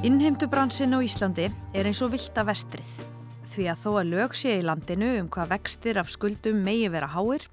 Innheimtubransin 0.00 0.96
á 0.96 1.04
Íslandi 1.04 1.50
er 1.76 1.84
eins 1.84 1.98
og 2.00 2.14
vilda 2.14 2.40
vestrið 2.48 2.88
því 3.50 3.66
að 3.68 3.82
þó 3.82 3.88
að 3.90 4.06
lög 4.14 4.36
sé 4.38 4.54
í 4.56 4.62
landinu 4.64 5.10
um 5.20 5.28
hvað 5.28 5.50
vextir 5.50 6.00
af 6.00 6.08
skuldum 6.08 6.62
megi 6.64 6.86
vera 6.88 7.10
háir, 7.12 7.44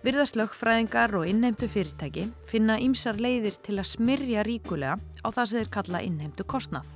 virðast 0.00 0.38
lögfræðingar 0.40 1.12
og 1.18 1.28
innheimtu 1.28 1.68
fyrirtæki 1.68 2.24
finna 2.48 2.78
ýmsar 2.80 3.20
leiðir 3.20 3.60
til 3.60 3.76
að 3.76 3.90
smyrja 3.90 4.46
ríkulega 4.48 4.96
á 5.20 5.28
það 5.28 5.50
sem 5.50 5.60
þeir 5.60 5.72
kalla 5.76 6.02
innheimtu 6.08 6.48
kostnað. 6.48 6.88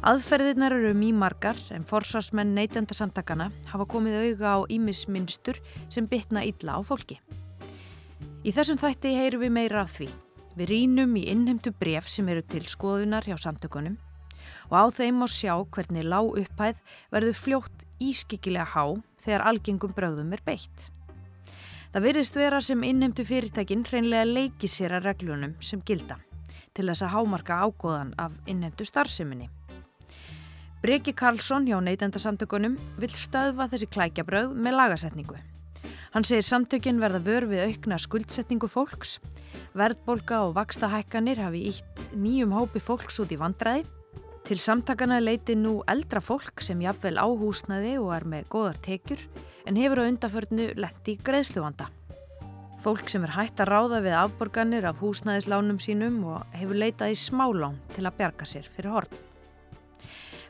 Aðferðirnar 0.00 0.80
eru 0.80 0.96
mjög 0.96 1.20
margar 1.20 1.64
en 1.76 1.84
forsvarsmenn 1.84 2.56
neytendasamtakana 2.56 3.52
hafa 3.68 3.84
komið 3.84 4.20
auga 4.22 4.56
á 4.56 4.58
ímismynstur 4.64 5.60
sem 5.92 6.08
bytna 6.08 6.48
illa 6.48 6.76
á 6.76 6.80
fólki. 6.80 7.20
Í 8.48 8.48
þessum 8.48 8.80
þætti 8.80 9.18
heyru 9.20 9.44
við 9.44 9.58
meira 9.60 9.84
af 9.84 9.98
því. 9.98 10.08
Við 10.54 10.70
rínum 10.70 11.16
í 11.18 11.24
innheimtu 11.32 11.72
bref 11.74 12.06
sem 12.10 12.28
eru 12.30 12.42
til 12.46 12.62
skoðunar 12.70 13.26
hjá 13.26 13.34
samtökunum 13.42 13.96
og 14.70 14.74
á 14.78 14.84
þeim 14.94 15.22
má 15.22 15.26
sjá 15.30 15.54
hvernig 15.74 16.06
lág 16.06 16.36
upphæð 16.40 16.82
verður 17.12 17.38
fljótt 17.38 17.86
ískikilega 18.02 18.66
há 18.74 18.84
þegar 19.24 19.46
algengum 19.50 19.94
bröðum 19.96 20.32
er 20.36 20.42
beitt. 20.46 20.90
Það 21.94 22.06
virðist 22.08 22.38
vera 22.38 22.60
sem 22.62 22.86
innheimtu 22.86 23.26
fyrirtækinn 23.26 23.84
hreinlega 23.88 24.26
leiki 24.26 24.70
sér 24.70 24.96
að 24.96 25.10
reglunum 25.10 25.56
sem 25.62 25.82
gilda 25.86 26.18
til 26.74 26.88
þess 26.88 27.04
að 27.06 27.12
hámarka 27.14 27.58
ágóðan 27.62 28.14
af 28.18 28.34
innheimtu 28.50 28.86
starfseminni. 28.86 29.46
Breki 30.82 31.14
Karlsson 31.16 31.68
hjá 31.68 31.78
neytendasamtökunum 31.80 32.74
vil 33.00 33.10
stöðva 33.14 33.70
þessi 33.72 33.88
klækjabröð 33.94 34.52
með 34.58 34.78
lagasetningu. 34.80 35.38
Hann 36.14 36.24
segir 36.24 36.46
samtökinn 36.46 37.02
verða 37.02 37.20
vör 37.26 37.48
við 37.50 37.64
aukna 37.66 37.98
skuldsetningu 37.98 38.70
fólks, 38.70 39.18
verðbolga 39.74 40.44
og 40.46 40.54
vaksta 40.56 40.88
hækkanir 40.92 41.42
hafi 41.42 41.66
ítt 41.72 42.08
nýjum 42.14 42.54
hópi 42.54 42.82
fólks 42.82 43.18
út 43.20 43.34
í 43.34 43.40
vandræði 43.40 43.82
Til 44.44 44.58
samtakana 44.60 45.22
leiti 45.22 45.54
nú 45.56 45.78
eldra 45.88 46.20
fólk 46.20 46.60
sem 46.60 46.82
jafnvel 46.84 47.16
á 47.16 47.24
húsnaði 47.24 47.94
og 47.96 48.10
er 48.12 48.26
með 48.28 48.48
góðar 48.52 48.76
tekjur 48.84 49.22
en 49.64 49.78
hefur 49.80 50.02
á 50.04 50.08
undaförnu 50.10 50.66
letti 50.76 51.14
greiðsluvanda. 51.24 51.86
Fólk 52.84 53.08
sem 53.08 53.24
er 53.24 53.32
hægt 53.38 53.62
að 53.64 53.70
ráða 53.72 54.02
við 54.04 54.18
afborganir 54.20 54.84
af 54.84 55.00
húsnaðislánum 55.00 55.78
sínum 55.80 56.18
og 56.28 56.44
hefur 56.52 56.76
leitað 56.76 57.14
í 57.14 57.22
smálán 57.22 57.80
til 57.96 58.04
að 58.04 58.18
bjarga 58.18 58.50
sér 58.50 58.68
fyrir 58.68 58.92
horn. 58.92 59.16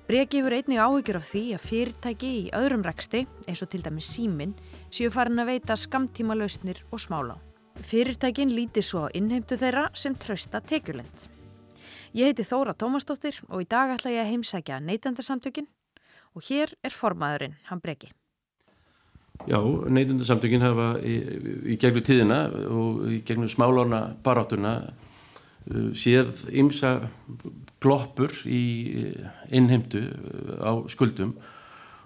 Breki 0.04 0.42
hefur 0.42 0.52
einnig 0.52 0.76
áhyggjur 0.84 1.16
af 1.16 1.28
því 1.30 1.40
að 1.56 1.62
fyrirtæki 1.64 2.30
í 2.36 2.40
öðrum 2.52 2.82
rekstri, 2.84 3.22
eins 3.48 3.62
og 3.64 3.70
til 3.72 3.78
dæmis 3.80 4.10
símin, 4.12 4.50
séu 4.92 5.08
farin 5.08 5.40
að 5.40 5.54
veita 5.54 5.76
skamtíma 5.80 6.36
lausnir 6.36 6.82
og 6.92 7.00
smálán. 7.00 7.40
Fyrirtækin 7.80 8.52
líti 8.52 8.82
svo 8.84 9.06
innheimtu 9.16 9.56
þeirra 9.56 9.86
sem 9.96 10.12
trösta 10.12 10.60
tekjulend. 10.60 11.24
Ég 12.12 12.28
heiti 12.28 12.44
Þóra 12.44 12.74
Tómasdóttir 12.76 13.38
og 13.48 13.64
í 13.64 13.68
dag 13.70 13.94
ætla 13.94 14.12
ég 14.12 14.26
að 14.26 14.30
heimsækja 14.34 14.82
neytendarsamtökin 14.84 15.70
og 16.36 16.44
hér 16.50 16.76
er 16.84 16.92
formaðurinn, 16.92 17.56
hann 17.70 17.80
breki. 17.80 18.12
Já, 19.48 19.56
neytendarsamtökin 19.88 20.68
hafa 20.68 20.90
í, 21.00 21.16
í 21.64 21.78
gegnum 21.80 22.04
tíðina 22.04 22.42
og 22.68 23.08
í 23.08 23.22
gegnum 23.24 23.48
smálána 23.48 24.04
baráttuna 24.20 24.76
uh, 24.84 25.13
séð 25.96 26.44
ymsa 26.52 26.94
gloppur 27.84 28.32
í 28.44 28.62
innheimtu 29.54 30.04
uh, 30.04 30.56
á 30.60 30.72
skuldum 30.92 31.36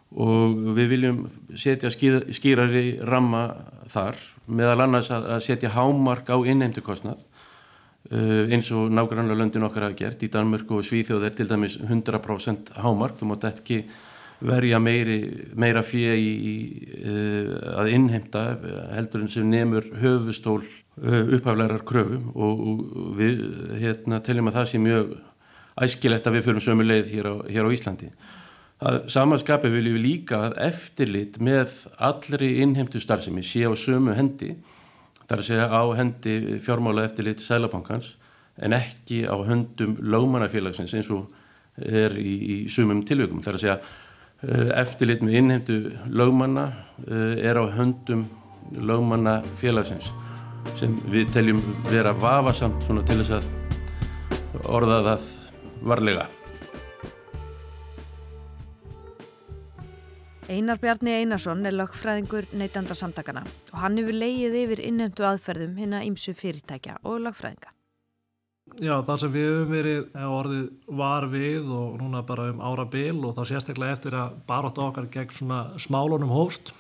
og 0.09 0.55
við 0.79 0.93
viljum 0.95 1.25
setja 1.53 1.91
skýrari 1.93 2.99
ramma 3.05 3.43
þar 3.93 4.17
meðal 4.49 4.87
annars 4.87 5.11
að 5.13 5.43
setja 5.45 5.75
hámark 5.75 6.31
á 6.33 6.37
innheimtukostnað 6.41 7.27
Uh, 8.09 8.47
eins 8.49 8.71
og 8.73 8.89
nákvæmlega 8.89 9.37
löndin 9.37 9.67
okkar 9.67 9.85
hafa 9.85 9.97
gert. 9.99 10.23
Í 10.25 10.31
Danmörku 10.33 10.79
og 10.79 10.85
Svíþjóð 10.87 11.27
er 11.29 11.35
til 11.37 11.45
dæmis 11.51 11.75
100% 11.77 12.71
hámark, 12.81 13.19
þú 13.19 13.27
mátt 13.29 13.45
ekki 13.45 13.83
verja 14.49 14.79
meiri, 14.81 15.19
meira 15.53 15.83
fyrir 15.85 16.17
uh, 17.03 17.51
að 17.83 17.91
innheimta 17.93 18.45
heldur 18.95 19.27
en 19.27 19.29
sem 19.35 19.51
nefnur 19.51 19.91
höfustól 20.01 20.63
uh, 21.03 21.35
upphaflegar 21.37 21.85
kröfum 21.89 22.31
og, 22.35 22.65
og 22.73 23.15
við 23.19 23.43
hérna, 23.81 24.23
teljum 24.25 24.51
að 24.51 24.61
það 24.61 24.69
sé 24.73 24.83
mjög 24.83 25.15
æskilegt 25.79 26.27
að 26.27 26.39
við 26.39 26.47
förum 26.49 26.65
sömu 26.65 26.87
leið 26.87 27.15
hér 27.15 27.31
á, 27.31 27.35
hér 27.49 27.69
á 27.71 27.75
Íslandi. 27.75 28.11
Samanskapi 29.11 29.71
viljum 29.73 29.97
við 29.97 30.05
líka 30.05 30.39
að 30.47 30.59
eftirlit 30.69 31.41
með 31.43 31.73
allri 31.99 32.61
innheimtu 32.63 33.01
starfsemi 33.03 33.43
sé 33.43 33.65
á 33.67 33.75
sömu 33.75 34.15
hendi 34.15 34.53
þar 35.25 35.43
að 35.43 35.49
segja 35.49 35.67
á 35.67 35.83
hendi 35.99 36.35
fjármála 36.63 37.09
eftirlit 37.09 37.43
Sælabankans 37.43 38.13
en 38.63 38.77
ekki 38.77 39.25
á 39.27 39.35
höndum 39.47 39.97
lögmannafélagsins 39.99 40.95
eins 40.95 41.11
og 41.11 41.27
er 41.79 42.15
í, 42.19 42.35
í 42.39 42.57
sumum 42.71 43.03
tilvökum. 43.07 43.43
Þar 43.43 43.59
að 43.59 43.65
segja 43.65 43.77
eh, 44.47 44.71
eftirlit 44.79 45.27
með 45.27 45.41
innheimtu 45.43 45.81
lögmanna 46.07 46.71
eh, 47.07 47.35
er 47.51 47.59
á 47.59 47.65
höndum 47.75 48.29
lögmannafélagsins 48.79 50.11
sem 50.77 50.97
við 51.09 51.31
teljum 51.33 51.63
vera 51.89 52.13
vafasamt 52.13 52.85
til 52.85 53.21
þess 53.23 53.39
að 53.39 54.67
orða 54.69 55.01
það 55.07 55.31
varlega. 55.89 56.27
Einar 60.49 60.79
Bjarni 60.81 61.13
Einarsson 61.13 61.67
er 61.69 61.75
lagfræðingur 61.77 62.47
neytandarsamtakana 62.57 63.43
og 63.73 63.81
hann 63.83 63.99
hefur 64.01 64.17
leið 64.17 64.55
yfir 64.63 64.81
innhendu 64.81 65.27
aðferðum 65.29 65.75
hérna 65.77 66.01
ímsu 66.09 66.33
fyrirtækja 66.37 66.97
og 67.05 67.21
lagfræðinga. 67.27 67.75
Já, 68.81 68.95
það 69.05 69.21
sem 69.21 69.33
við 69.33 69.47
hefum 69.49 69.71
verið 69.73 70.17
orðið 70.29 70.65
var 71.01 71.27
við 71.33 71.71
og 71.73 71.99
núna 72.01 72.23
bara 72.25 72.49
um 72.53 72.63
ára 72.65 72.85
bil 72.89 73.17
og 73.27 73.37
þá 73.37 73.43
sérstaklega 73.51 73.97
eftir 73.97 74.17
að 74.17 74.39
barótt 74.49 74.81
okkar 74.81 75.09
gegn 75.13 75.37
svona 75.37 75.61
smálunum 75.81 76.33
hóst 76.33 76.73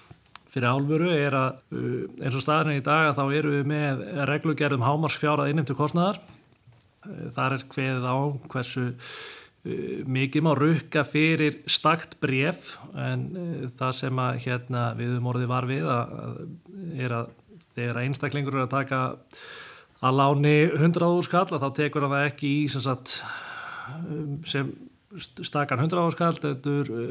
fyrir 0.52 0.70
álfuru 0.70 1.10
er 1.14 1.36
að 1.36 1.60
uh, 1.72 2.04
eins 2.22 2.36
og 2.36 2.44
staðinni 2.44 2.80
í 2.80 2.86
dag 2.86 3.10
að 3.10 3.18
þá 3.20 3.24
eru 3.40 3.56
við 3.56 3.72
með 3.74 4.04
reglugerðum 4.32 4.86
hámarsfjárað 4.86 5.52
innhendu 5.52 5.76
kostnæðar. 5.78 6.22
Uh, 7.04 7.26
þar 7.36 7.58
er 7.58 7.68
hveðið 7.74 8.08
á 8.08 8.16
hversu 8.48 8.88
Eh, 9.68 10.04
mikið 10.06 10.44
má 10.46 10.52
rukka 10.54 11.02
fyrir 11.02 11.58
stakt 11.66 12.14
bref 12.22 12.76
en 12.94 13.24
uh, 13.34 13.64
það 13.74 13.94
sem 13.98 14.20
að 14.22 14.36
hérna, 14.44 14.82
við 14.94 15.16
um 15.18 15.26
orðið 15.32 15.50
var 15.50 15.66
við 15.66 15.88
að, 15.90 16.12
er 16.94 17.14
að 17.16 17.32
þegar 17.74 17.98
einstaklingur 18.04 18.54
eru 18.54 18.68
að 18.68 18.76
taka 18.76 19.00
að 19.98 20.20
láni 20.20 20.54
100 20.70 21.08
áskall 21.10 21.58
þá 21.58 21.68
tekur 21.74 22.06
hann 22.06 22.14
það 22.14 22.28
ekki 22.30 22.52
í 22.60 22.62
sem, 22.70 22.84
sagt, 22.86 23.18
sem 24.46 24.70
stakan 25.16 25.80
100 25.80 26.02
áskall 26.04 26.38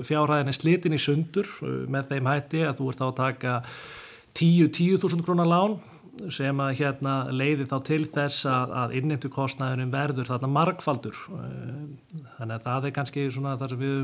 fjárhæðin 0.06 0.52
er 0.52 0.56
slitin 0.56 0.96
í 0.98 1.02
sundur 1.02 1.48
eh, 1.66 1.86
með 1.90 2.12
þeim 2.12 2.30
hætti 2.30 2.66
að 2.68 2.82
þú 2.82 2.90
ert 2.92 3.02
þá 3.02 3.08
að 3.08 3.16
taka 3.22 3.56
10-10.000 4.38 5.26
krónar 5.26 5.50
lán 5.50 5.80
sem 6.34 6.62
að 6.62 6.76
hérna 6.80 7.16
leiði 7.34 7.68
þá 7.70 7.78
til 7.86 8.04
þess 8.14 8.46
að, 8.50 8.76
að 8.82 8.96
inneintu 9.00 9.32
kostnæðunum 9.34 9.92
verður 9.94 10.30
þarna 10.32 10.52
margfaldur. 10.54 11.18
Eh, 11.34 12.22
þannig 12.38 12.56
að 12.58 12.70
það 12.70 12.88
er 12.90 12.96
kannski 13.00 13.28
svona 13.34 13.58
það 13.58 13.74
sem 13.74 13.84
við 13.84 14.00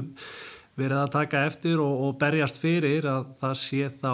verðum 0.79 1.03
að 1.03 1.15
taka 1.19 1.45
eftir 1.49 1.81
og, 1.83 2.03
og 2.07 2.19
berjast 2.21 2.59
fyrir 2.61 3.09
að 3.09 3.29
það 3.41 3.55
sé 3.61 3.89
þá 3.93 4.13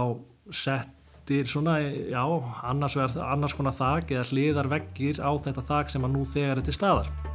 settir 0.59 1.47
svona, 1.47 1.79
já, 1.85 2.23
annars, 2.67 2.99
annars 2.99 3.55
konar 3.55 3.77
þak 3.79 4.15
eða 4.15 4.29
hliðar 4.31 4.71
veggir 4.75 5.23
á 5.23 5.31
þetta 5.39 5.67
þak 5.71 5.93
sem 5.93 6.07
að 6.07 6.15
nú 6.17 6.27
þegar 6.27 6.59
er 6.59 6.67
til 6.67 6.75
staðar 6.75 7.28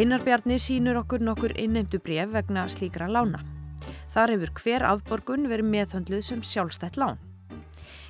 Einar 0.00 0.22
Bjarni 0.24 0.56
sínur 0.56 0.96
okkur 0.96 1.20
nokkur 1.20 1.52
inneintu 1.60 1.98
bref 2.00 2.30
vegna 2.32 2.62
slíkra 2.72 3.04
lána 3.12 3.42
Þar 4.14 4.32
hefur 4.32 4.52
hver 4.62 4.84
afborgun 4.88 5.44
verið 5.50 5.68
meðhöndluð 5.74 6.22
sem 6.24 6.40
sjálfstætt 6.40 6.96
lán. 6.96 7.20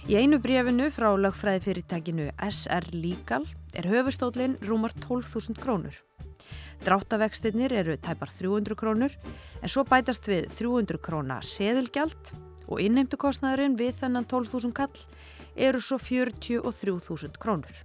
Í 0.07 0.15
einu 0.21 0.39
brefinu 0.39 0.87
frá 0.95 1.09
lögfræði 1.19 1.65
fyrirtækinu 1.65 2.29
SR 2.47 2.87
Legal 2.95 3.49
er 3.75 3.91
höfustólinn 3.91 4.55
rúmar 4.69 4.95
12.000 5.03 5.59
krónur. 5.59 5.97
Dráttavextinnir 6.87 7.75
eru 7.83 7.99
tæpar 7.99 8.31
300 8.39 8.79
krónur 8.79 9.17
en 9.59 9.69
svo 9.69 9.83
bætast 9.83 10.31
við 10.31 10.47
300 10.63 11.03
króna 11.03 11.41
seðilgjald 11.43 12.37
og 12.69 12.85
innheimtukostnaðurinn 12.87 13.75
við 13.81 13.99
þennan 14.05 14.31
12.000 14.31 14.79
kall 14.79 14.95
eru 15.57 15.83
svo 15.83 15.99
43.000 15.99 17.35
krónur. 17.43 17.83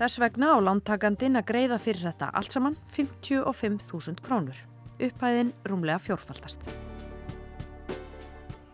Þess 0.00 0.20
vegna 0.22 0.54
á 0.56 0.58
lántakandin 0.64 1.36
að 1.36 1.48
greiða 1.50 1.76
fyrir 1.80 2.06
þetta 2.08 2.30
allt 2.32 2.56
saman 2.56 2.78
55.000 2.94 4.24
krónur. 4.24 4.56
Upphæðin 4.96 5.52
rúmlega 5.68 6.00
fjórfaldast 6.00 6.70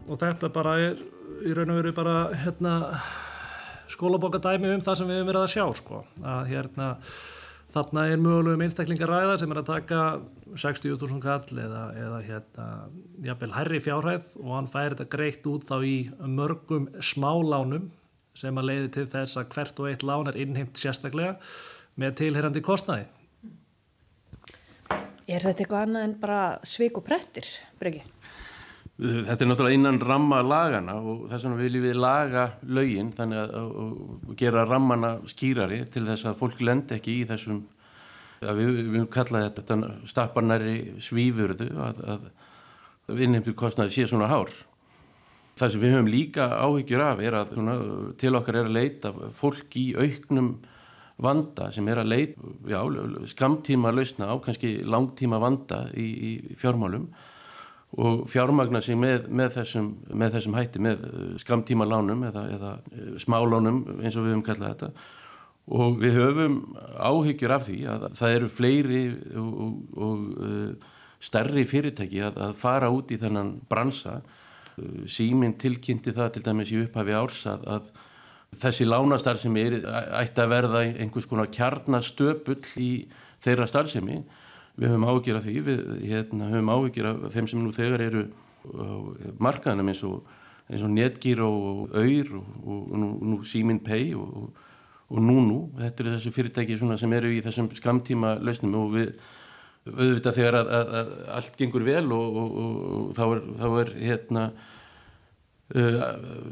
og 0.06 0.20
þetta 0.20 0.50
bara 0.54 0.76
er 0.82 1.00
í 1.46 1.54
raun 1.56 1.72
og 1.74 1.80
veru 1.80 1.94
bara 1.96 2.16
hérna, 2.44 2.74
skólabokka 3.92 4.40
dæmi 4.42 4.76
um 4.76 4.84
það 4.84 5.00
sem 5.00 5.10
við 5.10 5.20
hefum 5.20 5.32
verið 5.32 5.42
að 5.42 5.52
sjá 5.54 5.64
sko. 5.80 6.04
að 6.22 6.52
hérna 6.52 6.88
þarna 7.74 8.06
er 8.08 8.22
mögulegum 8.22 8.64
einstaklingar 8.64 9.10
ræða 9.12 9.38
sem 9.40 9.52
er 9.52 9.60
að 9.60 9.68
taka 9.68 10.00
60.000 10.54 11.20
kall 11.20 11.60
eða, 11.66 11.82
eða 12.00 12.20
hérna 12.24 12.66
jafnvel 13.26 13.52
herri 13.58 13.82
fjárhæð 13.84 14.32
og 14.40 14.50
hann 14.54 14.70
fær 14.72 14.94
þetta 14.94 15.10
greitt 15.12 15.50
út 15.50 15.66
þá 15.68 15.76
í 15.84 15.96
mörgum 16.38 16.88
smálánum 17.04 17.90
sem 18.36 18.60
að 18.60 18.68
leiði 18.70 18.88
til 18.96 19.06
þess 19.12 19.40
að 19.40 19.52
hvert 19.54 19.80
og 19.80 19.90
eitt 19.90 20.04
lán 20.06 20.30
er 20.30 20.40
innheimt 20.42 20.80
sérstaklega 20.80 21.36
með 21.96 22.18
tilherandi 22.20 22.62
kostnaði. 22.64 23.06
Er 25.26 25.42
þetta 25.42 25.64
eitthvað 25.64 25.86
annað 25.86 26.04
en 26.06 26.18
bara 26.20 26.40
sveik 26.62 27.00
og 27.00 27.06
prettir, 27.06 27.48
Breki? 27.80 28.04
Þetta 28.96 29.42
er 29.44 29.48
náttúrulega 29.50 29.76
innan 29.76 29.98
ramma 30.00 30.38
lagana 30.40 30.94
og 31.02 31.26
þess 31.28 31.44
vegna 31.44 31.58
viljum 31.60 31.82
við 31.84 31.98
laga 32.00 32.44
lögin 32.64 33.10
þannig 33.12 33.40
að, 33.42 33.50
að, 33.58 33.72
að 33.82 34.36
gera 34.40 34.62
rammana 34.64 35.10
skýrari 35.28 35.82
til 35.92 36.06
þess 36.06 36.30
að 36.30 36.38
fólk 36.38 36.62
lend 36.64 36.94
ekki 36.96 37.18
í 37.20 37.26
þessum 37.28 37.58
að 38.44 38.60
við 38.60 38.72
viljum 38.78 39.10
kalla 39.12 39.42
þetta, 39.46 39.64
þetta 39.66 40.08
stapparnæri 40.12 40.76
svífurðu 41.02 41.68
að, 41.82 42.00
að 43.10 43.20
innheimtu 43.26 43.52
kostnaði 43.58 43.94
sé 43.98 44.08
svona 44.08 44.30
hár. 44.30 44.52
Það 45.56 45.70
sem 45.72 45.80
við 45.80 45.94
höfum 45.94 46.08
líka 46.12 46.46
áhyggjur 46.52 47.00
af 47.00 47.20
er 47.24 47.34
að 47.38 47.54
svona, 47.56 47.76
til 48.20 48.34
okkar 48.36 48.58
er 48.60 48.66
að 48.68 48.74
leita 48.76 49.12
fólk 49.32 49.78
í 49.80 49.86
auknum 49.96 50.50
vanda 51.24 51.70
sem 51.72 51.86
er 51.88 52.02
að 52.02 52.10
leita 52.12 52.50
já, 52.68 52.80
skamtíma 53.32 53.92
lausna 53.94 54.28
á 54.28 54.36
kannski 54.44 54.82
langtíma 54.84 55.40
vanda 55.40 55.86
í, 55.96 56.04
í 56.04 56.32
fjármálum 56.60 57.08
og 57.96 58.26
fjármagna 58.28 58.82
sig 58.84 58.98
með, 59.00 59.30
með, 59.32 59.54
þessum, 59.56 59.90
með 60.12 60.36
þessum 60.36 60.56
hætti, 60.58 60.82
með 60.84 61.04
uh, 61.08 61.26
skamtíma 61.40 61.86
lánum 61.88 62.26
eða, 62.28 62.42
eða 62.52 62.72
uh, 62.76 63.12
smálánum 63.22 63.84
eins 64.02 64.18
og 64.18 64.26
við 64.26 64.34
höfum 64.34 64.46
kallað 64.50 64.74
þetta. 64.74 65.06
Og 65.76 65.96
við 66.02 66.18
höfum 66.20 66.58
áhyggjur 67.00 67.54
af 67.56 67.64
því 67.70 67.78
að 67.90 68.08
það 68.18 68.34
eru 68.34 68.50
fleiri 68.52 69.04
og, 69.40 69.54
og, 69.64 70.00
og 70.08 70.26
uh, 70.36 70.96
stærri 71.22 71.64
fyrirtæki 71.64 72.20
að, 72.26 72.42
að 72.50 72.58
fara 72.60 72.92
út 72.92 73.14
í 73.14 73.18
þennan 73.22 73.56
bransa 73.70 74.20
síminn 75.10 75.56
tilkynnti 75.60 76.14
það 76.16 76.34
til 76.34 76.44
dæmis 76.46 76.72
í 76.72 76.80
upphafi 76.84 77.14
árs 77.16 77.44
að, 77.50 77.66
að 77.76 77.86
þessi 78.62 78.86
lánastar 78.88 79.38
sem 79.40 79.56
er 79.60 79.78
ætti 80.20 80.42
að 80.42 80.52
verða 80.52 80.82
einhvers 80.88 81.28
konar 81.28 81.50
kjarnastöpull 81.52 82.62
í 82.80 82.90
þeirra 83.44 83.68
starfsemi. 83.68 84.20
Við 84.76 84.92
höfum 84.92 85.06
áhugir 85.08 85.38
af 85.38 85.46
því, 85.46 85.54
við 85.64 85.84
hérna, 86.04 86.50
höfum 86.52 86.72
áhugir 86.74 87.08
af 87.08 87.22
þeim 87.32 87.48
sem 87.48 87.62
nú 87.62 87.72
þegar 87.72 88.04
eru 88.04 88.26
markaðanum 89.40 89.92
eins 89.92 90.02
og, 90.06 90.26
og 90.68 90.90
Netgyr 90.92 91.42
og 91.46 91.96
Öyr 91.96 92.32
og, 92.36 92.48
og 92.66 92.94
nú, 93.00 93.10
nú 93.22 93.40
Simin 93.46 93.80
Pay 93.84 94.12
og, 94.18 94.50
og 95.06 95.22
Nunu, 95.22 95.60
þetta 95.78 96.04
eru 96.04 96.14
þessu 96.16 96.32
fyrirtæki 96.34 96.78
sem 96.78 97.16
eru 97.16 97.30
í 97.32 97.42
þessum 97.44 97.70
skamtíma 97.78 98.36
lausnum 98.42 98.74
og 98.80 98.94
við 98.96 99.12
auðvitað 99.86 100.38
þegar 100.40 100.58
að, 100.60 100.72
að, 100.78 100.94
að 101.00 101.12
allt 101.36 101.60
gengur 101.60 101.86
vel 101.86 102.06
og 102.16 103.12
þá 103.16 103.24
er, 103.26 103.42
þá 103.60 103.66
er 103.82 103.92
hérna 104.00 104.44
uh, 105.76 106.04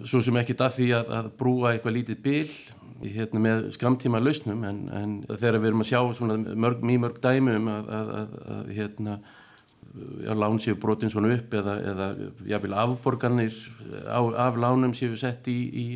svo 0.06 0.22
sem 0.24 0.40
ekki 0.40 0.58
það 0.58 0.76
því 0.78 0.88
að, 1.00 1.14
að 1.18 1.30
brúa 1.40 1.74
eitthvað 1.74 1.96
lítið 1.98 2.24
bil 2.24 2.48
hérna, 3.04 3.42
með 3.42 3.70
skamtíma 3.74 4.20
lausnum 4.22 4.66
en, 4.66 4.82
en 4.94 5.14
þegar 5.32 5.60
við 5.60 5.70
erum 5.70 5.84
að 5.84 5.90
sjá 5.90 6.00
mjög 6.84 7.00
mörg 7.02 7.22
dæmi 7.22 7.56
um 7.58 7.70
að, 7.72 8.36
hérna, 8.72 9.18
lán 10.34 10.60
séu 10.62 10.78
brotin 10.80 11.12
svona 11.12 11.34
upp 11.34 11.54
eða, 11.54 11.78
eða 11.92 12.10
jáfnvel 12.50 12.76
afborganir 12.84 13.56
á, 14.08 14.20
af 14.46 14.58
lánum 14.58 14.94
séu 14.96 15.16
sett 15.20 15.48
í, 15.50 15.58
í 15.68 15.86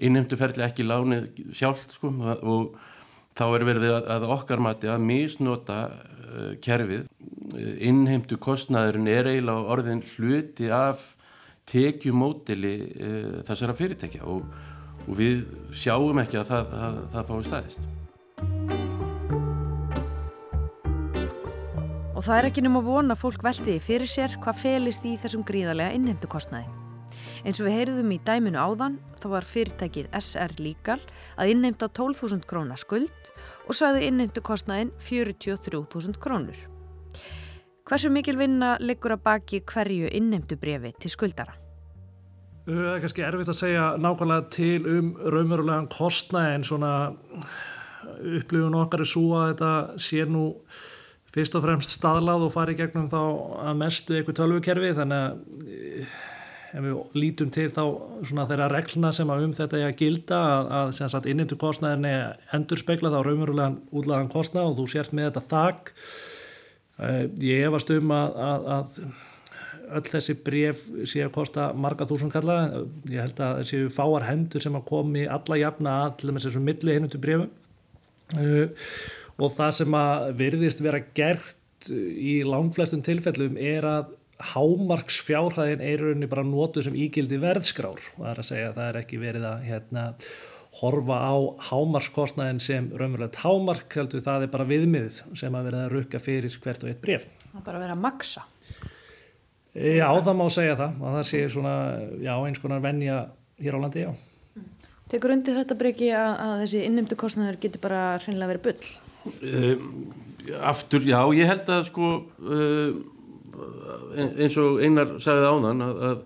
innheimtuferðli 0.00 0.64
ekki 0.64 0.86
láni 0.86 1.22
sjálf 1.56 1.86
sko, 1.92 2.12
og 2.40 2.76
þá 3.38 3.44
er 3.48 3.66
verið 3.68 3.94
að 4.00 4.26
okkar 4.36 4.62
mati 4.62 4.90
að 4.90 5.04
misnota 5.06 5.78
uh, 5.90 6.52
kerfið 6.62 7.06
innheimtu 7.82 8.38
kostnæðurinn 8.40 9.08
er 9.10 9.30
eiginlega 9.32 9.72
orðin 9.74 10.04
hluti 10.14 10.68
af 10.74 11.02
tekjumódili 11.70 12.74
uh, 12.90 13.38
þessara 13.46 13.76
fyrirtækja 13.78 14.26
og 14.26 14.44
og 15.06 15.16
við 15.18 15.46
sjáum 15.76 16.20
ekki 16.22 16.40
að 16.40 16.50
það, 16.50 16.74
það, 16.74 17.00
það 17.14 17.30
fái 17.30 17.40
staðist. 17.48 17.88
Og 22.10 22.26
það 22.26 22.36
er 22.36 22.50
ekki 22.50 22.64
nema 22.66 22.84
vona 22.84 23.16
fólk 23.16 23.44
veltiði 23.44 23.80
fyrir 23.80 24.10
sér 24.10 24.36
hvað 24.42 24.60
felist 24.60 25.06
í 25.08 25.16
þessum 25.20 25.44
gríðarlega 25.46 25.96
innheimtu 25.96 26.28
kostnaði. 26.30 26.68
Eins 27.44 27.60
og 27.60 27.68
við 27.68 27.76
heyriðum 27.78 28.12
í 28.14 28.18
dæminu 28.26 28.60
áðan 28.60 28.98
þá 29.20 29.26
var 29.34 29.48
fyrirtækið 29.48 30.10
SR 30.16 30.56
Legal 30.60 30.98
að 31.36 31.54
innheimta 31.54 31.88
12.000 31.88 32.46
krónar 32.48 32.80
skuld 32.80 33.32
og 33.66 33.76
saði 33.76 34.06
innheimtu 34.08 34.42
kostnaðin 34.44 34.92
43.000 35.02 36.20
krónur. 36.20 36.58
Hversu 37.88 38.10
mikil 38.12 38.36
vinna 38.38 38.76
liggur 38.78 39.16
að 39.16 39.24
baki 39.24 39.64
hverju 39.66 40.12
innheimtu 40.14 40.58
brefi 40.60 40.92
til 41.02 41.10
skuldara? 41.10 41.56
Það 42.68 42.86
er 42.92 43.02
kannski 43.02 43.24
erfitt 43.26 43.50
að 43.50 43.58
segja 43.58 43.84
nákvæmlega 43.98 44.50
til 44.54 44.86
um 44.86 45.10
raunverulegan 45.18 45.88
kostnæði 45.90 46.58
en 46.58 46.66
svona 46.68 46.92
upplifun 48.20 48.76
okkar 48.78 49.02
er 49.02 49.10
svo 49.10 49.26
að 49.40 49.52
þetta 49.52 49.72
sé 50.06 50.26
nú 50.28 50.44
fyrst 51.34 51.56
og 51.56 51.64
fremst 51.64 51.94
staðlað 51.94 52.46
og 52.46 52.52
fari 52.54 52.76
gegnum 52.78 53.08
þá 53.10 53.20
að 53.70 53.80
mestu 53.80 54.16
eitthvað 54.16 54.38
tölvukerfi 54.40 54.92
þannig 54.98 55.24
að 55.24 56.20
ef 56.70 56.84
við 56.84 57.18
lítum 57.18 57.50
til 57.54 57.68
þá 57.74 57.82
svona 58.28 58.46
þeirra 58.50 58.68
regluna 58.70 59.10
sem 59.14 59.30
að 59.32 59.46
um 59.46 59.54
þetta 59.56 59.78
er 59.78 59.88
að 59.88 59.98
gilda 60.00 60.40
að, 60.50 60.70
að 60.80 60.92
sem 60.98 61.10
sagt 61.12 61.28
innimtu 61.30 61.58
kostnæðin 61.60 62.08
er 62.10 62.54
endur 62.56 62.80
speklað 62.80 63.18
á 63.18 63.26
raunverulegan 63.26 63.80
útlagan 63.90 64.30
kostnæð 64.32 64.70
og 64.70 64.78
þú 64.78 64.86
sért 64.92 65.16
með 65.16 65.30
þetta 65.30 65.44
þakk 65.50 65.92
eh, 67.00 67.24
ég 67.46 67.66
efast 67.68 67.92
um 67.96 68.14
að, 68.14 68.40
að, 68.46 68.70
að 68.76 69.02
öll 69.98 70.06
þessi 70.06 70.36
bref 70.46 70.82
sé 71.10 71.24
að 71.24 71.32
kosta 71.34 71.70
marga 71.74 72.06
þúsund 72.08 72.34
kalla. 72.34 72.58
Ég 73.10 73.24
held 73.24 73.40
að 73.42 73.62
séu 73.70 73.88
fáar 73.92 74.28
hendur 74.28 74.62
sem 74.62 74.76
að 74.78 74.86
komi 74.90 75.24
alla 75.26 75.58
jafna 75.58 75.96
að 76.04 76.20
til 76.20 76.34
þess 76.36 76.52
að 76.52 76.68
milli 76.68 76.96
hinnundu 76.96 77.22
brefum 77.22 77.48
uh, 78.38 78.86
og 79.40 79.56
það 79.56 79.76
sem 79.80 79.98
að 79.98 80.28
verðist 80.38 80.84
vera 80.84 81.02
gert 81.16 81.90
í 81.90 82.40
langflestum 82.44 83.02
tilfellum 83.04 83.56
er 83.56 83.86
að 83.88 84.16
hámarksfjárhæðin 84.52 85.82
er 85.84 86.04
rauninni 86.04 86.28
bara 86.30 86.44
nótu 86.46 86.84
sem 86.84 86.96
ígildi 86.96 87.40
verðskrár 87.42 87.98
og 87.98 88.22
það 88.22 88.30
er 88.32 88.40
að 88.42 88.48
segja 88.48 88.70
að 88.70 88.78
það 88.78 88.88
er 88.88 88.98
ekki 89.02 89.20
verið 89.20 89.46
að 89.50 89.66
hérna, 89.68 90.04
horfa 90.80 91.18
á 91.18 91.34
hámarkskostnæðin 91.70 92.62
sem 92.62 92.88
raunverulegt 92.94 93.40
hámark 93.42 93.98
heldur 93.98 94.22
það 94.24 94.46
er 94.46 94.52
bara 94.52 94.68
viðmið 94.70 95.20
sem 95.38 95.56
að 95.58 95.68
verða 95.68 95.84
að 95.86 95.94
rukka 95.96 96.22
fyrir 96.22 96.56
hvert 96.62 96.86
og 96.86 96.92
eitt 96.92 97.02
bref. 97.02 97.26
Það 97.50 97.60
er 97.60 97.66
bara 97.66 97.80
að 97.80 97.86
vera 97.86 97.96
að 97.98 98.04
maksa. 98.06 98.44
Já, 99.70 100.06
það 100.06 100.34
má 100.38 100.46
segja 100.50 100.78
það 100.78 101.02
að 101.06 101.16
það 101.16 101.26
sé 101.28 101.40
svona, 101.52 101.74
já, 102.22 102.32
eins 102.38 102.62
konar 102.62 102.82
vennja 102.82 103.18
hér 103.60 103.78
á 103.78 103.82
landi, 103.82 104.06
já. 104.06 104.10
Tekur 105.10 105.34
undir 105.34 105.58
þetta 105.58 105.76
breyki 105.78 106.10
að, 106.14 106.32
að 106.42 106.56
þessi 106.64 106.82
innumdu 106.86 107.18
kostnæður 107.18 107.58
getur 107.62 107.82
bara 107.82 108.02
hreinlega 108.22 108.50
verið 108.52 108.66
bull? 108.66 108.90
Uh, 109.42 110.60
aftur, 110.70 111.06
já, 111.06 111.18
ég 111.34 111.50
held 111.50 111.70
að 111.70 111.82
sko 111.90 112.10
uh, 112.46 113.00
eins 114.16 114.56
og 114.60 114.80
einar 114.82 115.16
sagði 115.22 115.50
áðan 115.50 115.84
að, 115.84 116.00
að, 116.08 116.22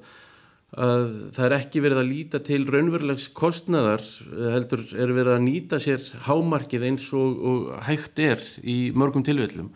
að 0.87 1.05
það 1.37 1.47
er 1.47 1.57
ekki 1.59 1.83
verið 1.85 2.03
að 2.03 2.11
líta 2.11 2.41
til 2.45 2.61
raunverulegs 2.69 3.27
kostnæðar 3.37 4.07
heldur 4.55 4.85
er 4.93 5.15
verið 5.17 5.35
að 5.37 5.45
nýta 5.49 5.81
sér 5.83 6.07
hámarkið 6.29 6.89
eins 6.91 7.11
og, 7.17 7.45
og 7.51 7.69
hægt 7.89 8.23
er 8.23 8.43
í 8.63 8.79
mörgum 8.97 9.27
tilvellum 9.27 9.73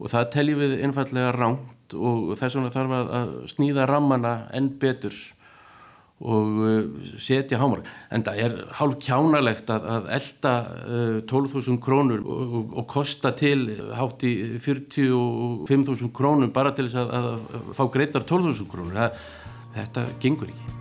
og 0.00 0.12
það 0.12 0.32
teljum 0.36 0.62
við 0.64 0.78
einfallega 0.86 1.34
ránt 1.36 1.96
og 1.98 2.32
þess 2.38 2.56
vegna 2.56 2.72
þarf 2.72 2.96
að 3.02 3.36
snýða 3.52 3.88
rammana 3.90 4.34
enn 4.56 4.72
betur 4.80 5.16
og 6.20 6.58
uh, 6.60 7.12
setja 7.16 7.56
hámar 7.60 7.80
en 8.12 8.24
það 8.26 8.40
er 8.44 8.56
hálf 8.76 8.98
kjánalegt 9.00 9.70
að, 9.72 9.86
að 9.94 10.10
elda 10.18 10.54
uh, 10.84 11.20
12.000 11.24 11.78
krónur 11.80 12.20
og, 12.20 12.42
og, 12.58 12.74
og 12.82 12.88
kosta 12.92 13.32
til 13.36 13.62
hátt 13.96 14.26
í 14.28 14.34
45.000 14.60 16.12
krónur 16.16 16.52
bara 16.52 16.74
til 16.76 16.90
þess 16.90 17.00
að, 17.00 17.14
að 17.16 17.72
fá 17.78 17.84
greitar 17.94 18.26
12.000 18.28 18.68
krónur. 18.68 19.00
Það, 19.00 19.24
þetta 19.78 20.06
gengur 20.20 20.52
ekki. 20.52 20.76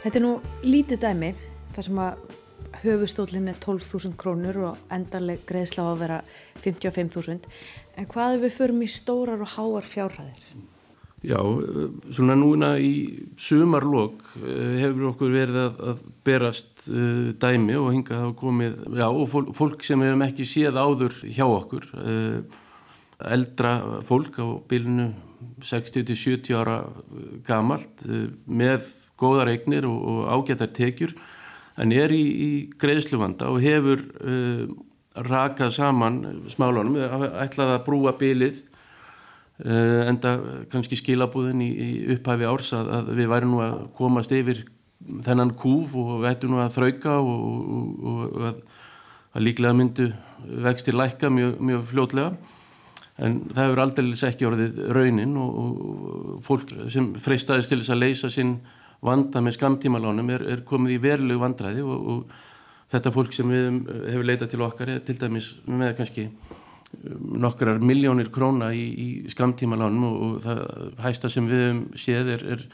Þetta 0.00 0.16
er 0.16 0.24
nú 0.24 0.36
lítið 0.64 1.02
dæmi 1.02 1.34
þar 1.74 1.84
sem 1.84 1.98
að 2.00 2.39
höfustólinn 2.84 3.50
er 3.52 3.60
12.000 3.60 4.16
krónur 4.20 4.58
og 4.70 4.90
endarleg 4.92 5.44
greiðsla 5.48 5.84
á 5.84 5.88
að 5.92 6.02
vera 6.04 6.18
55.000 6.64 7.48
en 8.00 8.10
hvað 8.10 8.36
ef 8.36 8.44
við 8.46 8.58
förum 8.58 8.84
í 8.84 8.90
stórar 8.90 9.42
og 9.44 9.54
háar 9.56 9.86
fjárhæðir? 9.86 10.44
Já, 11.20 11.36
svona 12.16 12.32
núna 12.32 12.70
í 12.80 13.28
sumarlokk 13.36 14.22
eh, 14.40 14.78
hefur 14.80 15.10
okkur 15.10 15.34
verið 15.34 15.58
að, 15.66 15.82
að 15.90 15.98
berast 16.24 16.86
uh, 16.88 17.26
dæmi 17.36 17.76
og 17.76 17.90
hinga 17.92 18.22
hafa 18.22 18.36
komið, 18.40 18.78
já, 18.96 19.04
og 19.10 19.52
fólk, 19.58 19.84
sem 19.84 20.00
hefum 20.00 20.24
ekki 20.24 20.46
séð 20.48 20.78
áður 20.80 21.18
hjá 21.26 21.44
okkur, 21.44 21.90
uh, 22.00 22.62
eldra 23.36 23.74
fólk 24.08 24.40
á 24.40 24.48
bylunu 24.70 25.10
60-70 25.60 26.56
ára 26.56 26.78
gamalt 27.44 28.06
uh, 28.08 28.30
með 28.48 28.88
góðar 29.20 29.52
eignir 29.52 29.90
og, 29.90 30.00
og 30.00 30.32
ágættar 30.38 30.72
tekjur 30.72 31.12
en 31.80 31.94
er 31.96 32.12
í, 32.14 32.22
í 32.22 32.50
greiðsluvanda 32.80 33.50
og 33.50 33.62
hefur 33.64 34.02
uh, 34.20 34.66
rakað 35.26 35.72
saman 35.74 36.20
smálunum, 36.52 36.98
ætlaði 37.42 37.76
að 37.76 37.86
brúa 37.86 38.12
bylið 38.20 38.60
uh, 39.64 40.08
enda 40.10 40.36
kannski 40.72 40.98
skilabúðin 41.00 41.64
í, 41.64 41.70
í 41.70 41.88
upphæfi 42.16 42.48
árs 42.48 42.74
að, 42.76 42.92
að 42.98 43.10
við 43.18 43.32
værum 43.32 43.56
nú 43.56 43.64
að 43.64 43.80
komast 43.98 44.34
yfir 44.36 44.64
þennan 45.24 45.54
kúf 45.58 45.96
og 45.98 46.20
við 46.20 46.30
ættum 46.34 46.54
nú 46.54 46.60
að 46.62 46.76
þrauka 46.76 47.16
og, 47.24 47.44
og, 47.48 48.06
og 48.12 48.48
að, 48.50 48.62
að 49.34 49.46
líklega 49.46 49.76
myndu 49.76 50.10
vextir 50.66 50.96
lækka 50.96 51.30
mjög, 51.32 51.60
mjög 51.64 51.86
fljótlega. 51.90 52.56
En 53.20 53.40
það 53.52 53.66
hefur 53.66 53.82
aldrei 53.82 54.28
ekki 54.30 54.46
orðið 54.48 54.78
raunin 54.96 55.32
og, 55.40 55.56
og 55.60 56.36
fólk 56.44 56.72
sem 56.92 57.10
freystaðist 57.20 57.72
til 57.72 57.80
þess 57.82 57.92
að 57.92 58.02
leysa 58.04 58.30
sinn 58.32 58.54
vanda 59.04 59.40
með 59.40 59.56
skamtímalánum 59.56 60.32
er, 60.34 60.46
er 60.56 60.64
komið 60.68 60.96
í 60.96 61.02
verulegu 61.02 61.40
vandræði 61.40 61.84
og 61.84 62.32
þetta 62.90 63.12
fólk 63.14 63.34
sem 63.34 63.50
við 63.50 63.68
hefur 64.10 64.26
leitað 64.26 64.52
til 64.52 64.64
okkar 64.66 64.94
er 64.96 65.04
til 65.06 65.16
dæmis 65.20 65.52
með 65.66 65.94
kannski 66.00 66.28
nokkrar 67.20 67.78
miljónir 67.78 68.32
króna 68.34 68.72
í, 68.74 68.84
í 68.90 69.08
skamtímalánum 69.30 70.06
og 70.10 70.38
það 70.44 70.62
hæsta 71.04 71.30
sem 71.30 71.46
við 71.46 71.62
hefum 71.64 71.82
séð 72.02 72.32
er, 72.34 72.46
er 72.56 72.64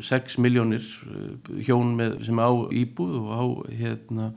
6 0.00 0.38
miljónir 0.40 0.82
eh, 0.82 1.62
hjón 1.66 1.96
með, 1.98 2.22
sem 2.24 2.38
á 2.40 2.48
íbúð 2.72 3.16
og 3.20 3.32
á 3.34 3.42
hérna 3.76 4.30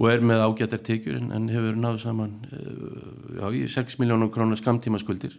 og 0.00 0.06
er 0.08 0.22
með 0.24 0.44
ágættar 0.46 0.80
tekjur 0.86 1.18
en, 1.18 1.32
en 1.36 1.50
hefur 1.52 1.76
náðu 1.76 2.00
saman 2.04 2.38
eh, 2.48 3.40
já, 3.40 3.44
í 3.50 3.66
6 3.68 3.98
miljónum 4.00 4.30
krónar 4.32 4.60
skamtíma 4.60 5.02
skuldir 5.02 5.36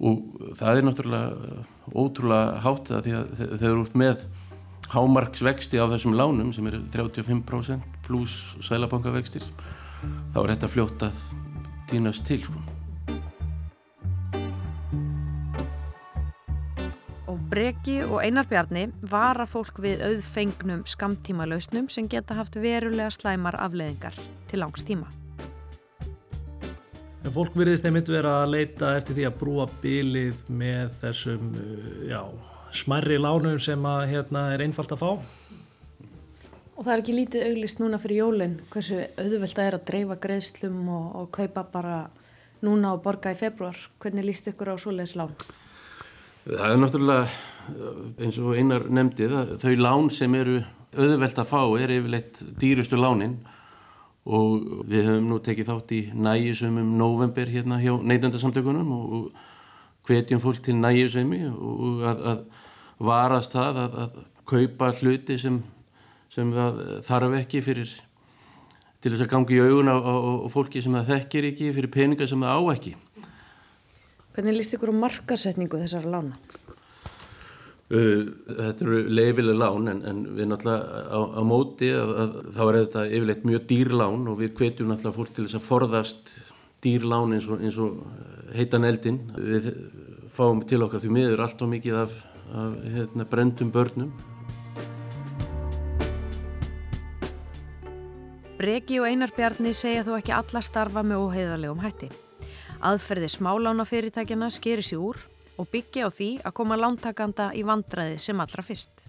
og 0.00 0.54
það 0.58 0.80
er 0.80 0.86
náttúrulega 0.86 1.64
ótrúlega 1.92 2.62
hátt 2.64 2.90
það 2.92 3.06
því 3.06 3.16
að 3.18 3.44
þau 3.60 3.68
eru 3.70 3.84
út 3.84 3.98
með 4.00 4.26
hámarksvexti 4.90 5.78
á 5.78 5.86
þessum 5.92 6.16
lánum 6.18 6.50
sem 6.56 6.66
eru 6.66 6.82
35% 6.90 8.02
pluss 8.06 8.56
sælabankavextir 8.66 9.46
þá 10.34 10.42
er 10.42 10.52
þetta 10.54 10.74
fljótt 10.74 11.08
að 11.10 11.24
dýnast 11.90 12.26
til 12.26 12.42
sko. 12.46 12.62
Breki 17.50 17.96
og 18.06 18.20
Einar 18.22 18.46
Bjarni 18.46 18.84
vara 19.10 19.42
fólk 19.42 19.80
við 19.82 20.04
auðfengnum 20.06 20.84
skamtíma 20.86 21.48
lausnum 21.50 21.88
sem 21.90 22.06
geta 22.06 22.36
haft 22.38 22.54
verulega 22.54 23.10
slæmar 23.10 23.58
afleðingar 23.58 24.14
til 24.46 24.62
langs 24.62 24.86
tíma. 24.86 25.10
En 27.30 27.34
fólk 27.36 27.54
virðist 27.54 27.84
einmitt 27.86 28.08
vera 28.10 28.40
að 28.40 28.56
leita 28.56 28.88
eftir 28.98 29.14
því 29.14 29.24
að 29.28 29.34
brúa 29.38 29.64
bylið 29.78 30.38
með 30.50 30.96
þessum 30.98 31.52
já, 32.10 32.24
smærri 32.74 33.20
lánum 33.22 33.60
sem 33.62 33.84
að, 33.86 34.00
hérna, 34.10 34.40
er 34.50 34.64
einfalt 34.64 34.90
að 34.96 34.98
fá. 35.04 35.10
Og 36.74 36.80
það 36.80 36.90
er 36.90 37.02
ekki 37.04 37.14
lítið 37.14 37.44
auglist 37.46 37.78
núna 37.78 38.00
fyrir 38.02 38.18
jólinn 38.24 38.56
hversu 38.72 38.98
auðvelt 39.14 39.54
það 39.60 39.68
er 39.68 39.76
að 39.78 39.84
dreifa 39.92 40.16
greiðslum 40.26 40.80
og, 40.90 41.06
og 41.20 41.30
kaupa 41.38 41.64
bara 41.70 42.00
núna 42.66 42.96
og 42.96 43.04
borga 43.06 43.30
í 43.30 43.38
februar. 43.38 43.78
Hvernig 44.02 44.26
líst 44.26 44.50
ykkur 44.50 44.72
á 44.74 44.82
svoleiðis 44.82 45.14
lán? 45.22 45.38
Það 46.48 46.66
er 46.66 46.82
náttúrulega 46.82 47.30
eh, 47.30 48.04
eins 48.26 48.40
og 48.42 48.58
einar 48.58 48.90
nefndi 48.90 49.30
það, 49.30 49.54
þau 49.62 49.76
lán 49.86 50.10
sem 50.18 50.34
eru 50.40 50.58
auðvelt 50.98 51.38
að 51.44 51.50
fá 51.54 51.62
er 51.78 51.94
yfirleitt 52.00 52.42
dýrustu 52.58 52.98
lánin 52.98 53.38
og 54.30 54.66
við 54.90 55.08
höfum 55.08 55.30
nú 55.30 55.38
tekið 55.42 55.70
þátt 55.70 55.94
í 55.96 56.00
næjusömmum 56.14 56.92
november 56.98 57.50
hérna 57.50 57.80
hjá 57.82 57.96
neytandarsamtökunum 57.98 58.92
og 58.94 59.30
hvetjum 60.06 60.42
fólk 60.42 60.62
til 60.64 60.76
næjusömmi 60.78 61.40
og 61.50 62.04
að, 62.06 62.22
að 62.32 62.44
varast 63.10 63.56
það 63.56 63.80
að, 63.84 63.98
að 64.04 64.20
kaupa 64.50 64.92
hluti 65.00 65.38
sem, 65.40 65.58
sem 66.30 66.54
það 66.54 66.80
þarf 67.06 67.36
ekki 67.40 67.64
fyrir 67.64 67.92
til 69.00 69.14
þess 69.14 69.24
að 69.24 69.32
gangi 69.32 69.56
í 69.56 69.62
augun 69.64 69.90
á, 69.90 69.96
á, 69.96 70.14
á 70.44 70.48
fólki 70.52 70.82
sem 70.84 70.94
það 70.98 71.12
þekkir 71.14 71.50
ekki 71.50 71.74
fyrir 71.76 71.94
peninga 71.94 72.28
sem 72.30 72.46
það 72.46 72.60
á 72.60 72.62
ekki 72.76 72.96
Hvernig 74.30 74.60
líst 74.60 74.76
ykkur 74.76 74.92
á 74.94 75.02
markasetningu 75.08 75.80
þessara 75.80 76.12
lána? 76.12 76.36
Uh, 77.90 78.28
þetta 78.46 78.84
eru 78.84 78.98
leifileg 79.10 79.56
lán 79.58 79.90
en, 79.90 80.00
en 80.06 80.18
við 80.36 80.46
náttúrulega 80.46 81.00
á, 81.10 81.20
á 81.26 81.42
móti 81.42 81.88
að, 81.90 82.10
að, 82.22 82.34
þá 82.54 82.60
er 82.62 82.76
þetta 82.76 83.02
yfirleitt 83.08 83.46
mjög 83.50 83.64
dýrlán 83.72 84.28
og 84.30 84.36
við 84.38 84.52
hvetjum 84.60 84.92
náttúrulega 84.92 85.16
fólk 85.16 85.32
til 85.34 85.46
þess 85.48 85.58
að 85.58 85.64
forðast 85.66 86.30
dýrlán 86.86 87.34
eins 87.34 87.48
og, 87.50 87.64
eins 87.66 87.78
og 87.82 87.96
heitan 88.54 88.86
eldin. 88.86 89.18
Við 89.34 89.66
fáum 90.30 90.62
til 90.70 90.84
okkar 90.86 91.02
því 91.02 91.10
miður 91.16 91.42
allt 91.42 91.64
og 91.66 91.72
mikið 91.72 91.98
af, 92.04 92.14
af 92.54 92.78
hérna, 92.94 93.26
brendum 93.32 93.74
börnum. 93.74 94.14
Breki 98.60 99.02
og 99.02 99.10
Einar 99.10 99.34
Bjarni 99.34 99.74
segja 99.74 100.06
þú 100.06 100.14
ekki 100.20 100.36
alla 100.36 100.62
starfa 100.62 101.02
með 101.02 101.26
óheiðarlegum 101.26 101.82
hætti. 101.82 102.12
Aðferði 102.86 103.34
smálánafyrirtækjana 103.34 104.54
skeri 104.54 104.86
sér 104.86 105.02
úr 105.10 105.22
og 105.60 105.70
byggja 105.72 106.08
á 106.08 106.10
því 106.10 106.30
að 106.42 106.56
koma 106.56 106.78
lántakanda 106.80 107.50
í 107.56 107.64
vandræði 107.68 108.20
sem 108.22 108.40
allra 108.40 108.64
fyrst. 108.64 109.08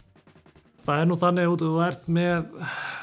Það 0.81 0.97
er 0.97 1.09
nú 1.09 1.15
þannig 1.21 1.45
að 1.45 1.59
þú 1.61 1.81
ert 1.85 2.07
með 2.09 2.47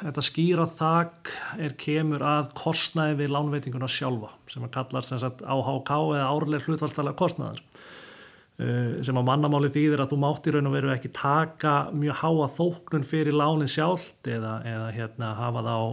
þetta 0.00 0.22
skýra 0.26 0.64
þak 0.66 1.30
er 1.62 1.76
kemur 1.78 2.24
að 2.26 2.48
kostnæði 2.58 3.20
við 3.20 3.30
lánveitinguna 3.36 3.90
sjálfa 3.92 4.32
sem 4.50 4.66
að 4.66 4.72
kallast 4.74 5.14
AHK 5.14 5.92
eða 6.16 6.26
árlega 6.26 6.66
hlutvaldstæðlega 6.66 7.18
kostnæðar 7.20 7.62
uh, 7.62 8.98
sem 9.06 9.20
á 9.22 9.22
mannamáli 9.22 9.70
þýðir 9.76 10.02
að 10.02 10.10
þú 10.10 10.18
mátt 10.24 10.50
í 10.50 10.56
raun 10.56 10.70
og 10.72 10.74
veru 10.74 10.90
ekki 10.96 11.12
taka 11.14 11.76
mjög 11.94 12.18
háa 12.24 12.50
þóknun 12.58 13.06
fyrir 13.06 13.38
lánið 13.38 13.70
sjálft 13.76 14.32
eða, 14.34 14.58
eða 14.66 14.90
hérna, 14.98 15.32
hafa 15.38 15.62
það 15.68 15.78
á 15.78 15.88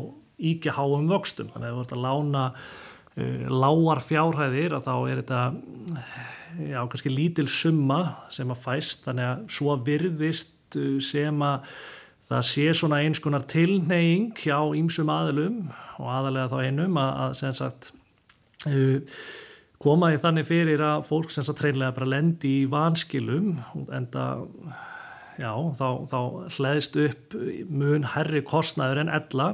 íkja 0.56 0.76
háum 0.80 1.06
vöxtum 1.14 1.54
þannig 1.54 1.70
að 1.70 1.78
þú 1.78 1.86
ert 1.86 1.96
að 1.96 2.06
lána 2.08 2.46
lágar 3.16 4.02
fjárhæðir 4.04 4.74
að 4.76 4.88
þá 4.90 4.96
er 5.08 5.20
þetta 5.22 5.42
já, 6.68 6.80
kannski 6.92 7.12
lítil 7.14 7.48
summa 7.52 8.00
sem 8.34 8.50
að 8.52 8.64
fæst 8.66 9.06
þannig 9.08 9.30
að 9.30 9.46
svo 9.56 9.78
virðist 9.86 10.76
uh, 10.80 10.98
sem 11.04 11.46
að 11.46 11.70
það 12.26 12.46
sé 12.50 12.66
svona 12.76 13.00
eins 13.06 13.22
konar 13.24 13.46
tilneying 13.48 14.34
hjá 14.42 14.58
ýmsum 14.76 15.12
aðilum 15.14 15.60
og 16.02 16.10
aðalega 16.10 16.52
þá 16.52 16.58
einum 16.66 17.00
að, 17.00 17.12
að 17.24 17.36
sem 17.40 17.58
sagt 17.60 17.92
koma 19.86 20.10
í 20.10 20.18
þannig 20.18 20.48
fyrir 20.50 20.82
að 20.82 21.04
fólk 21.06 21.30
sem 21.30 21.46
sagt 21.46 21.62
reynlega 21.62 21.94
bara 21.94 22.10
lendi 22.10 22.56
í 22.64 22.70
vanskilum 22.72 23.60
en 23.94 24.08
það 24.10 24.42
já, 25.38 25.52
þá, 25.78 25.88
þá 26.10 26.20
hlæðist 26.58 26.98
upp 27.06 27.38
mun 27.70 28.10
herri 28.16 28.42
kostnæður 28.48 29.04
en 29.04 29.14
ella 29.20 29.52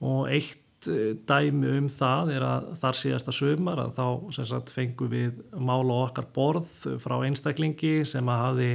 og 0.00 0.32
eitt 0.32 0.56
Eh, 0.56 0.67
dæmi 0.86 1.72
um 1.78 1.88
það 1.90 2.30
er 2.36 2.44
að 2.46 2.66
þar 2.78 2.98
síðasta 3.00 3.34
sömar 3.34 3.80
að 3.82 3.96
þá 3.96 4.42
sagt, 4.46 4.70
fengum 4.70 5.10
við 5.10 5.40
mála 5.58 6.04
okkar 6.04 6.28
borð 6.34 6.70
frá 7.02 7.16
einstaklingi 7.26 8.04
sem 8.06 8.30
að 8.30 8.44
hafi 8.44 8.70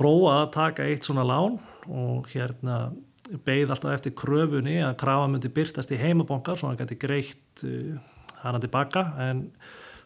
prófað 0.00 0.38
að 0.38 0.50
taka 0.56 0.88
eitt 0.88 1.04
svona 1.04 1.26
lán 1.28 1.58
og 1.92 2.30
hérna 2.32 2.88
beigð 3.46 3.74
alltaf 3.74 3.98
eftir 3.98 4.16
kröfunni 4.18 4.80
að 4.82 4.96
krafa 5.02 5.28
myndi 5.30 5.50
byrtast 5.54 5.92
í 5.94 6.00
heimabonkar 6.00 6.58
svo 6.58 6.70
hann 6.70 6.80
gæti 6.80 6.98
greitt 7.00 7.64
uh, 7.66 8.00
hana 8.42 8.60
tilbaka 8.62 9.04
en 9.28 9.44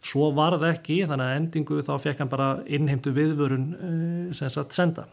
svo 0.05 0.31
var 0.37 0.59
það 0.59 0.71
ekki 0.73 0.99
þannig 1.09 1.29
að 1.31 1.37
endingu 1.39 1.81
þá 1.87 1.95
fekk 2.03 2.25
hann 2.25 2.33
bara 2.33 2.49
innheimtu 2.67 3.15
viðvörun 3.17 3.69
uh, 3.75 4.35
sem 4.37 4.53
sagt 4.53 4.77
senda 4.77 5.07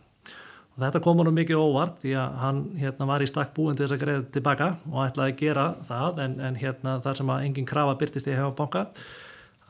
og 0.75 0.83
þetta 0.85 1.01
kom 1.03 1.19
hann 1.19 1.33
mikið 1.35 1.59
óvart 1.59 1.99
því 2.03 2.13
að 2.21 2.37
hann 2.41 2.61
hérna, 2.79 3.09
var 3.09 3.23
í 3.23 3.27
stakk 3.29 3.51
búin 3.57 3.75
til 3.75 3.85
þess 3.85 3.97
að 3.97 4.05
greiða 4.05 4.23
tilbaka 4.37 4.69
og 4.91 5.01
ætlaði 5.05 5.33
að 5.33 5.41
gera 5.41 5.65
það 5.89 6.23
en, 6.25 6.37
en 6.47 6.61
hérna, 6.61 6.95
þar 7.03 7.19
sem 7.19 7.33
að 7.33 7.49
engin 7.49 7.67
krafa 7.69 7.97
byrtist 7.99 8.29
í 8.31 8.37
hefabanka 8.37 8.85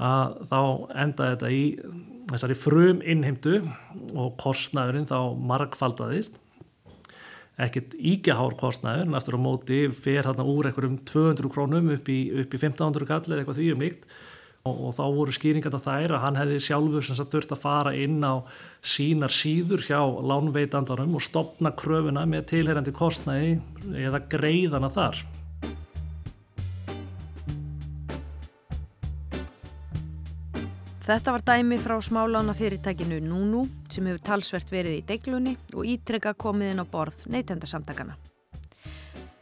að 0.01 0.37
þá 0.49 0.61
endaði 1.03 1.33
þetta 1.35 1.51
í 1.53 1.63
þessari 2.31 2.57
frum 2.57 3.01
innheimtu 3.01 3.59
og 4.17 4.37
kostnæðurinn 4.41 5.09
þá 5.09 5.19
markfaldaðist 5.51 6.39
ekkert 7.61 7.93
ígjahár 7.97 8.55
kostnæður 8.57 9.09
en 9.09 9.17
eftir 9.19 9.37
á 9.37 9.39
móti 9.41 9.79
fer 9.93 10.25
hérna 10.25 10.45
úr 10.47 10.69
einhverjum 10.69 11.01
200 11.05 11.51
krónum 11.53 11.91
upp 11.93 12.09
í, 12.09 12.19
upp 12.43 12.55
í 12.55 12.61
1500 12.61 13.09
kall 13.09 13.25
eða 13.27 13.41
eitthvað 13.41 13.59
því 13.59 13.67
um 13.75 13.83
líkt 13.85 14.07
og, 14.67 14.75
og 14.87 14.95
þá 14.97 15.03
voru 15.15 15.35
skýringarna 15.35 15.81
þær 15.81 16.15
að 16.15 16.23
hann 16.25 16.39
hefði 16.39 16.61
sjálfur 16.67 17.05
sem 17.05 17.17
sagt 17.17 17.33
þurft 17.35 17.53
að 17.55 17.63
fara 17.63 17.93
inn 17.97 18.21
á 18.21 18.45
sínar 18.85 19.33
síður 19.33 19.83
hjá 19.87 20.01
lánveitandarum 20.01 21.17
og 21.17 21.25
stopna 21.25 21.73
kröfuna 21.77 22.27
með 22.29 22.49
tilherandi 22.53 22.93
kostnæði 22.95 23.59
eða 24.05 24.23
greiðana 24.31 24.91
þar. 24.93 25.23
Þetta 31.01 31.31
var 31.33 31.43
dæmi 31.43 31.79
frá 31.81 31.95
smálána 31.97 32.53
fyrirtækinu 32.55 33.17
Nunu 33.25 33.65
sem 33.91 34.05
hefur 34.05 34.21
talsvert 34.29 34.69
verið 34.71 34.99
í 34.99 35.05
deiglunni 35.09 35.57
og 35.73 35.87
ítrekka 35.89 36.37
komið 36.37 36.75
inn 36.75 36.83
á 36.83 36.87
borð 36.87 37.25
neytendasamtakana. 37.33 38.15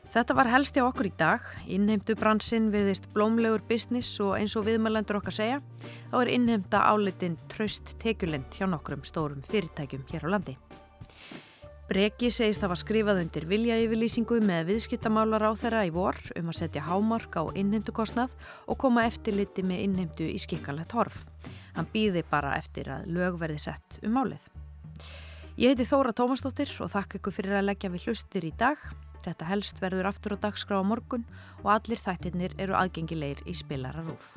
Þetta 0.09 0.33
var 0.33 0.47
helst 0.49 0.73
hjá 0.73 0.81
okkur 0.87 1.05
í 1.05 1.11
dag. 1.19 1.43
Innheimtu 1.69 2.15
bransinn 2.17 2.71
viðist 2.73 3.11
blómlegur 3.13 3.61
business 3.69 4.15
og 4.25 4.39
eins 4.39 4.55
og 4.57 4.65
viðmælendur 4.65 5.19
okkar 5.19 5.35
segja, 5.35 5.59
þá 6.09 6.15
er 6.23 6.31
innheimta 6.33 6.79
álitin 6.89 7.35
tröst 7.51 7.91
tekjulend 8.01 8.49
hjá 8.57 8.65
nokkrum 8.65 9.03
stórum 9.05 9.43
fyrirtækjum 9.45 10.07
hér 10.09 10.25
á 10.25 10.29
landi. 10.33 10.55
Breki 11.89 12.31
segist 12.33 12.65
að 12.65 12.71
var 12.71 12.79
skrifað 12.81 13.19
undir 13.21 13.45
viljayfirlýsingu 13.49 14.39
með 14.45 14.71
viðskiptamálar 14.71 15.45
á 15.45 15.53
þeirra 15.57 15.83
í 15.85 15.91
vor 15.93 16.17
um 16.37 16.49
að 16.49 16.57
setja 16.57 16.83
hámark 16.85 17.37
á 17.37 17.45
innheimtukostnað 17.57 18.33
og 18.65 18.79
koma 18.81 19.05
eftirliti 19.09 19.65
með 19.65 19.83
innheimtu 19.85 20.25
í 20.25 20.37
skikkalegt 20.41 20.93
horf. 20.97 21.27
Hann 21.77 21.89
býði 21.93 22.25
bara 22.29 22.55
eftir 22.57 22.89
að 22.93 23.05
lög 23.13 23.37
verði 23.41 23.61
sett 23.61 23.99
um 24.01 24.17
málið. 24.17 24.49
Ég 25.59 25.73
heiti 25.73 25.85
Þóra 25.85 26.13
Tómasdóttir 26.17 26.73
og 26.81 26.89
þakka 26.93 27.21
ykkur 27.21 27.35
fyrir 27.35 27.59
að 27.59 27.69
leggja 27.71 27.93
við 27.93 28.09
hlustir 28.09 28.49
í 28.49 28.53
dag. 28.57 28.81
Þetta 29.25 29.49
helst 29.49 29.81
verður 29.83 30.09
aftur 30.11 30.35
á 30.35 30.43
dagskrá 30.47 30.79
á 30.79 30.83
morgun 30.85 31.25
og 31.63 31.73
allir 31.75 31.99
þættirnir 31.99 32.55
eru 32.57 32.77
aðgengilegir 32.79 33.43
í 33.45 33.55
spilararúf. 33.57 34.33